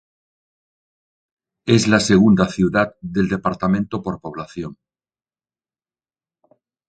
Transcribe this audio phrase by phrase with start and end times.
[1.67, 4.79] Es la segunda ciudad del departamento por población.